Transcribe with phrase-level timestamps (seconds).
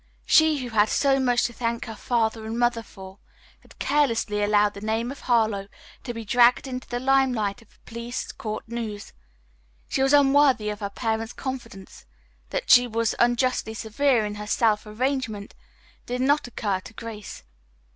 [0.25, 3.19] She, who had so much to thank her father and mother for,
[3.59, 5.67] had carelessly allowed the name of Harlowe
[6.03, 9.13] to be dragged into the limelight of police court news.
[9.87, 12.07] She was unworthy of her parents' confidence.
[12.49, 15.53] That she was unjustly severe in her self arraignment
[16.07, 17.43] did not occur to Grace.